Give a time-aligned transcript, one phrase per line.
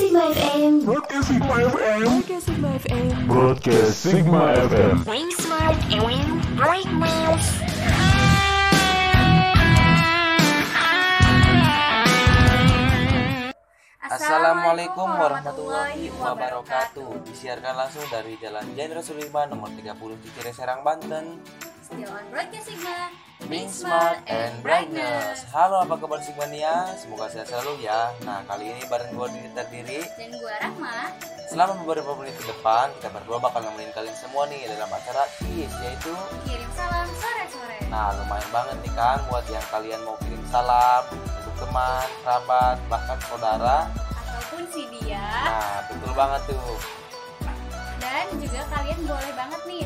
[0.00, 0.72] Sigma FM.
[0.88, 2.08] Broadcast Sigma FM.
[2.08, 3.06] Podcast Sigma FM.
[3.28, 4.40] Broadcast Sigma
[4.72, 4.94] FM.
[5.04, 7.50] Wing Smart and Break Mouse.
[14.00, 21.44] Assalamualaikum warahmatullahi wabarakatuh Disiarkan langsung dari Jalan Jenderal Sudirman nomor 30 Cikere Serang Banten
[21.90, 23.10] Still on Broadcast Sigma.
[23.50, 25.42] Being Smart and Brightness.
[25.50, 26.86] Halo apa kabar Sigmania?
[26.94, 28.14] Semoga sehat selalu ya.
[28.22, 30.00] Nah kali ini bareng gue Diri Terdiri.
[30.14, 31.10] Dan gua Rahma.
[31.50, 35.74] Selama beberapa menit ke depan Kita berdua bakal nemenin kalian semua nih dalam acara KIS
[35.82, 36.14] Yaitu
[36.46, 37.78] Kirim salam sore-sore.
[37.90, 43.18] Nah lumayan banget nih kan Buat yang kalian mau kirim salam Untuk teman, kerabat, bahkan
[43.26, 43.90] saudara.
[44.14, 45.26] Ataupun si dia.
[45.26, 46.78] Nah betul banget tuh.
[47.98, 49.82] Dan juga kalian boleh banget nih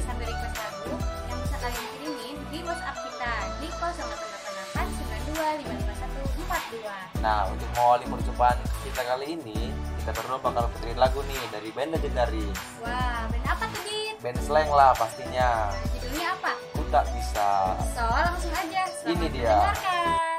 [7.24, 9.72] Nah, untuk mengawali perjumpaan kita kali ini,
[10.04, 12.58] kita berdua bakal puterin lagu nih dari band legendaris.
[12.84, 14.14] Wah, band apa tuh Dit?
[14.20, 15.72] Band slang lah pastinya.
[15.96, 16.52] Judulnya apa?
[16.76, 17.80] Ku tak bisa.
[17.96, 19.56] So, langsung aja Selamat Ini dia.
[19.56, 20.33] mendengarkan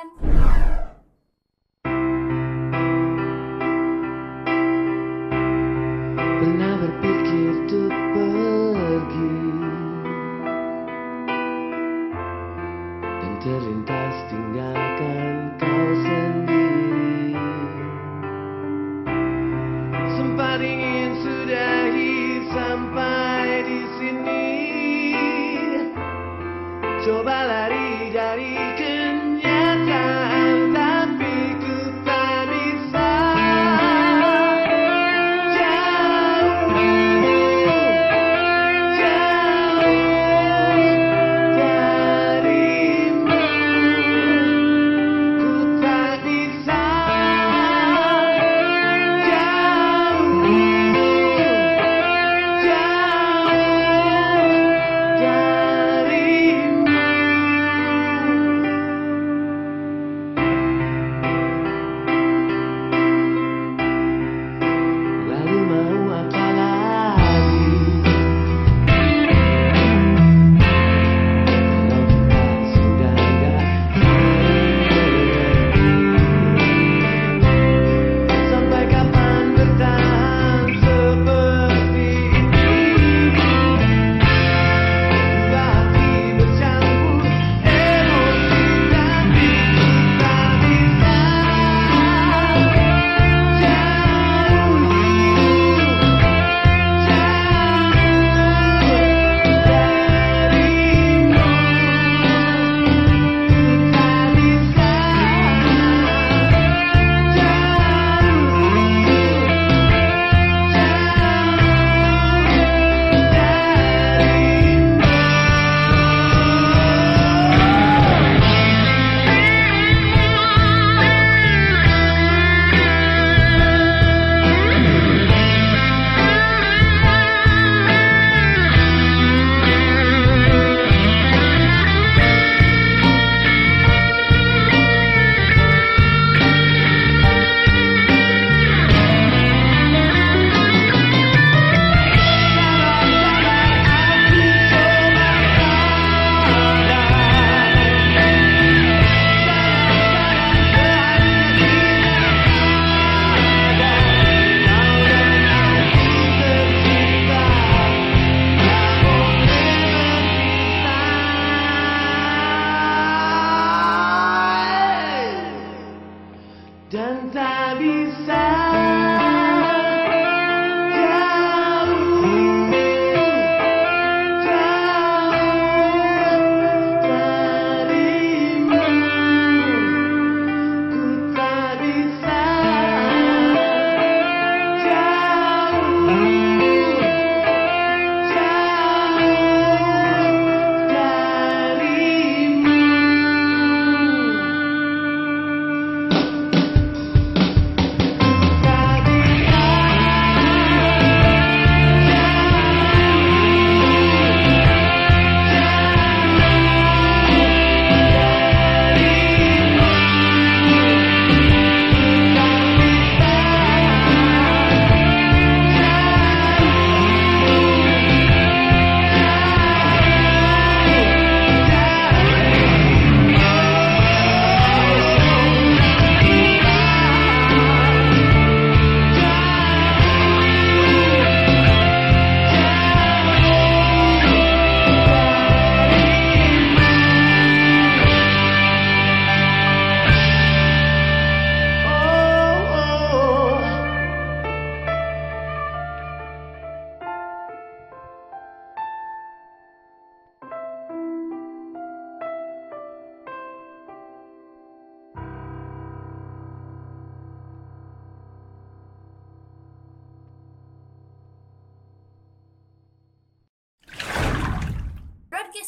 [13.55, 15.64] testing pasti akan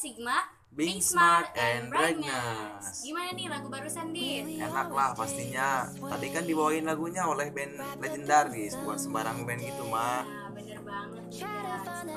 [0.08, 0.40] Sigma,
[0.72, 3.04] Being Smart and Brightness.
[3.04, 4.56] Gimana nih lagu barusan, Dit?
[4.56, 5.84] Enak lah pastinya.
[5.92, 10.24] Tadi kan dibawain lagunya oleh band legendaris, bukan sembarang band gitu, Mak.
[10.24, 11.68] Nah, bener banget guys.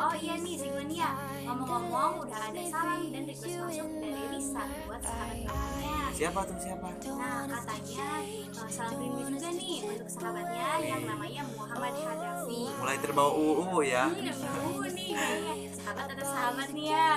[0.00, 5.98] Oh iya nih Sigmania, ngomong-ngomong udah ada salam dan request masuk dari Lisa buat sahabat-sahabatnya.
[6.14, 6.88] Siapa tuh siapa?
[7.18, 8.06] Nah katanya
[8.54, 12.62] uh, salam rindu juga nih untuk sahabatnya yang namanya Muhammad Hadafi.
[12.70, 14.06] Mulai terbau UU ya.
[14.08, 17.10] Hmm, uh, nih kayaknya sahabat ada sahabat nih ya.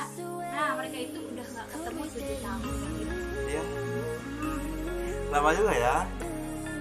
[0.53, 2.61] Nah mereka itu udah nggak ketemu 7 tahun
[2.93, 3.15] gitu.
[3.49, 3.63] Iya.
[5.33, 5.95] Lama juga ya.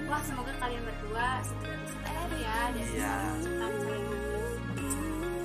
[0.06, 3.14] Wah semoga kalian berdua segera bisa ketemu ya dan Iya.
[3.40, 4.06] cepat saling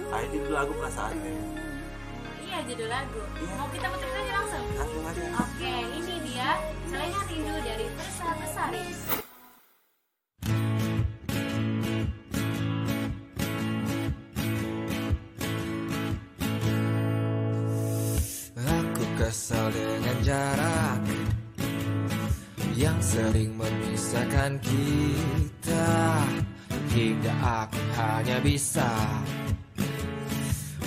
[0.07, 1.33] Ah, ini dulu lagu perasaan ya.
[2.39, 3.21] Iya judul lagu.
[3.39, 3.53] Iya.
[3.56, 4.65] Mau kita putar aja langsung.
[4.75, 5.23] Langsung aja.
[5.39, 6.50] Oke, ini dia
[6.88, 9.26] Celengan Rindu dari Versa Besari.
[19.27, 21.03] Kesal dengan jarak
[22.79, 25.91] yang sering memisahkan kita
[26.95, 28.88] hingga aku hanya bisa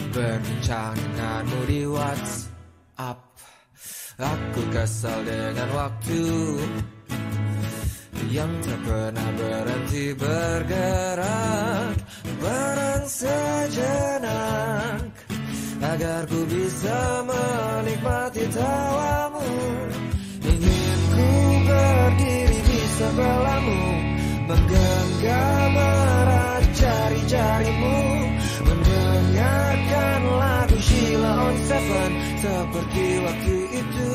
[0.09, 3.21] berbincang denganmu di WhatsApp.
[4.17, 6.25] Aku kesal dengan waktu
[8.33, 11.93] yang tak pernah berhenti bergerak
[12.41, 14.00] barang sejenak
[16.01, 19.53] agar ku bisa menikmati tawamu.
[20.49, 21.29] Ingin ku
[21.69, 23.81] berdiri di sebelahmu
[24.49, 27.97] menggenggam erat jari-jarimu
[28.65, 34.13] mendengarkan lagu Sheila on Seven seperti waktu itu.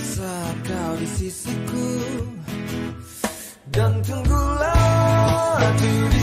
[0.00, 1.88] Saat kau di sisiku.
[3.68, 6.20] Dan tunggulah di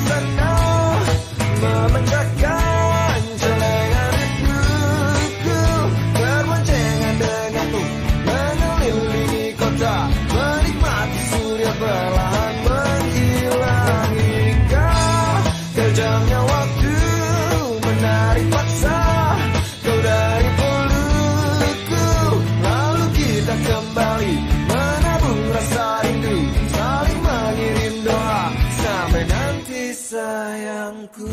[30.17, 31.29] sayangku.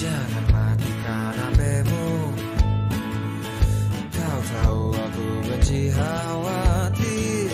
[0.00, 2.08] Jangan matikan HPmu
[4.16, 7.48] Kau tahu aku benci khawatir.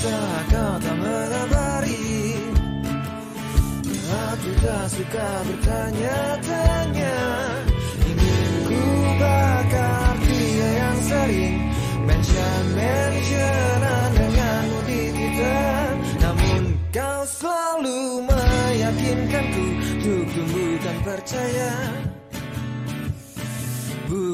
[0.00, 2.40] Saat kau tak mengabari
[4.10, 6.40] Aku tak suka bertanya-tanya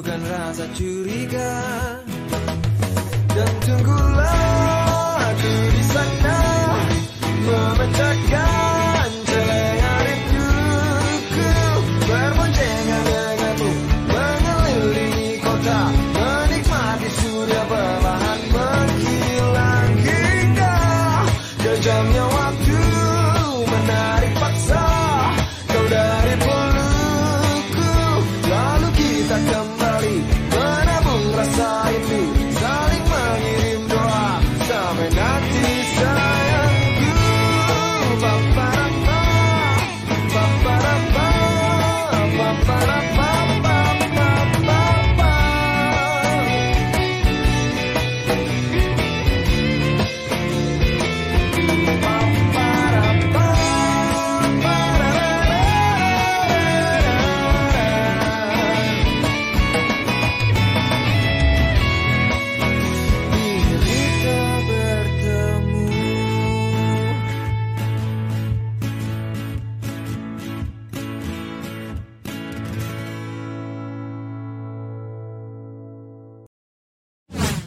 [0.07, 1.51] Bukan rasa curiga.
[3.27, 4.76] Dan tunggulah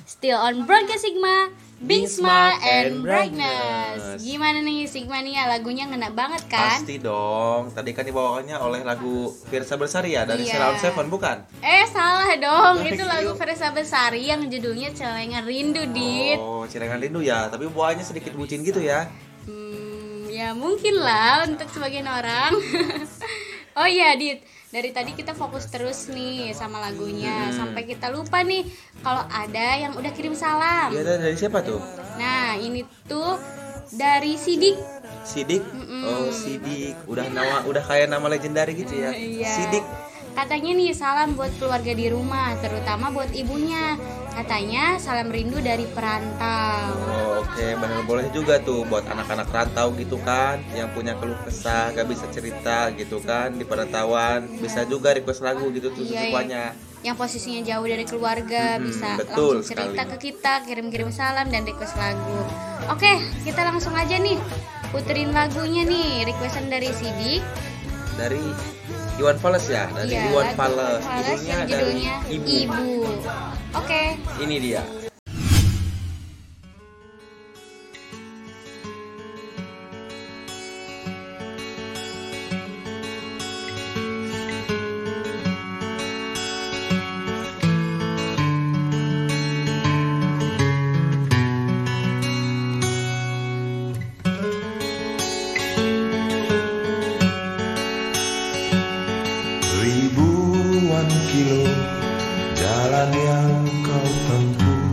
[0.10, 4.18] Still on Broadcast Sigma, Being Smart and Brightness.
[4.20, 6.82] Gimana nih Sigma nih ya lagunya ngena banget kan?
[6.82, 7.70] Pasti dong.
[7.70, 10.58] Tadi kan dibawakannya oleh lagu Firsa Bersari ya dari Iya.
[10.58, 11.38] Surround Seven bukan?
[11.62, 16.42] Eh salah dong, itu lagu Versa Besari yang judulnya Celengan Rindu Dit.
[16.42, 17.46] Oh, Cirengan Rindu ya.
[17.46, 19.06] Tapi bawaannya sedikit bucin gitu ya.
[19.46, 22.58] Hmm, ya mungkin lah untuk sebagian orang.
[23.80, 28.66] oh iya Dit, dari tadi kita fokus terus nih sama lagunya sampai kita lupa nih
[29.02, 30.94] kalau ada yang udah kirim salam.
[30.94, 31.82] Iya dari siapa tuh?
[32.22, 33.38] Nah ini tuh
[33.90, 34.78] dari Sidik
[35.26, 35.66] Sidik
[36.06, 39.50] oh Sidik udah nama udah kayak nama legendaris gitu ya Iya.
[39.50, 39.86] Sidik
[40.38, 44.00] Katanya nih salam buat keluarga di rumah, terutama buat ibunya.
[44.40, 46.96] Katanya salam rindu dari perantau.
[46.96, 51.92] Oh, Oke, bener boleh juga tuh buat anak-anak rantau gitu kan, yang punya keluh kesah,
[51.92, 56.64] gak bisa cerita gitu kan di perantauan, bisa juga request lagu gitu tuh Iya, sukanya.
[57.00, 60.10] Yang posisinya jauh dari keluarga Mhm, bisa betul langsung cerita sekali.
[60.10, 62.40] ke kita, kirim-kirim salam dan request lagu.
[62.88, 63.12] Oke,
[63.44, 64.40] kita langsung aja nih
[64.90, 67.44] puterin lagunya nih, requestan dari Sidik.
[68.16, 68.40] Dari
[69.20, 72.46] Iwan Fals ya, dari Iya, Iwan lagu Fals, Fals judulnya yang dari judulnya Ibu.
[72.48, 72.84] Ibu.
[73.76, 74.02] Oke.
[74.40, 75.09] Ini dia.
[101.30, 101.66] Kilo
[102.56, 103.54] jalan yang
[103.86, 104.84] kau tempuh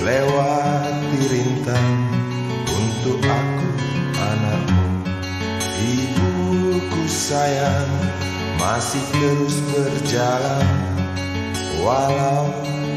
[0.00, 1.92] Lewati rintang
[2.64, 3.68] untuk aku
[4.16, 4.86] anakmu.
[5.76, 7.92] Ibuku sayang
[8.56, 10.68] masih terus berjalan
[11.84, 12.48] Walau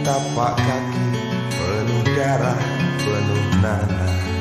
[0.03, 1.07] tapak kaki
[1.51, 2.59] penuh darah
[3.03, 4.32] penuh nanah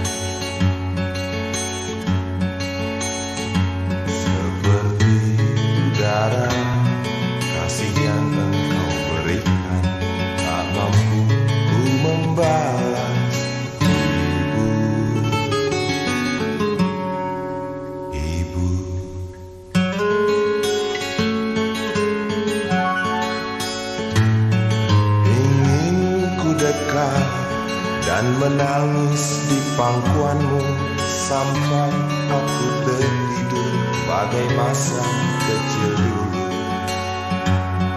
[34.22, 35.02] bagai masa
[35.42, 36.26] kecil dulu.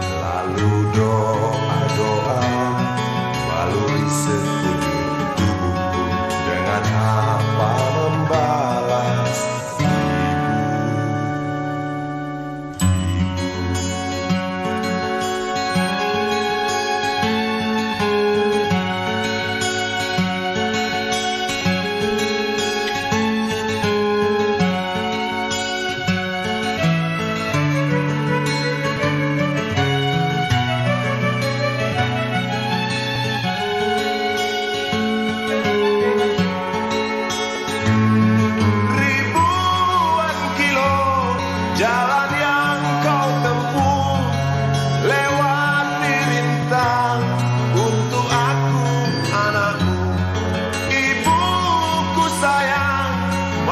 [0.10, 1.55] Lalu doa-doa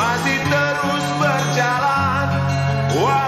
[0.03, 2.27] masih terus berjalan.
[2.99, 3.22] Walau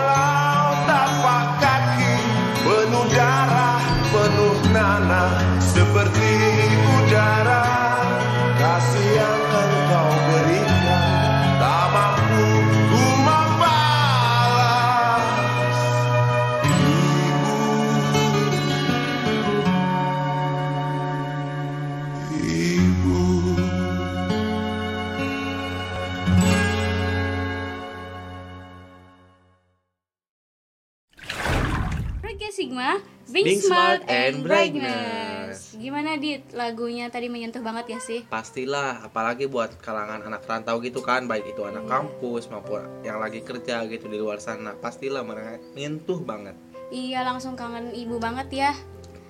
[32.75, 32.99] Sigma,
[33.31, 35.79] Being, Being Smart, Smart and Brightness.
[35.79, 36.43] Gimana Dit?
[36.51, 38.27] Lagunya tadi menyentuh banget ya sih?
[38.27, 43.39] Pastilah, apalagi buat kalangan anak rantau gitu kan, baik itu anak kampus maupun yang lagi
[43.47, 46.59] kerja gitu di luar sana, pastilah menyentuh banget.
[46.91, 48.71] Iya langsung kangen ibu banget ya.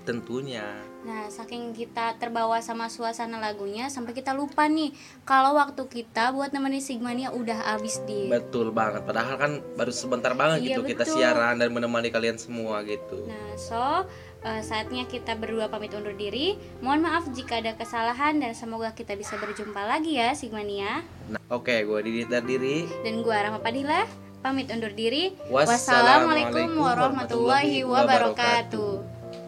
[0.09, 0.65] Tentunya.
[1.05, 4.89] Nah, saking kita terbawa sama suasana lagunya sampai kita lupa nih
[5.21, 8.25] kalau waktu kita buat nemenin Sigmania udah habis di.
[8.25, 9.05] Betul banget.
[9.05, 11.21] Padahal kan baru sebentar banget Iya, gitu kita betul.
[11.21, 13.21] siaran dan menemani kalian semua gitu.
[13.29, 14.09] Nah, so
[14.41, 16.57] eh, saatnya kita berdua pamit undur diri.
[16.81, 21.05] Mohon maaf jika ada kesalahan dan semoga kita bisa berjumpa lagi ya Sigmania.
[21.29, 22.89] Nah, oke, gue Didit dan diri.
[23.05, 24.09] Dan gua Rahma Padilla
[24.41, 25.37] pamit undur diri.
[25.53, 29.14] Wassalamualaikum warahmatullahi wabarakatuh.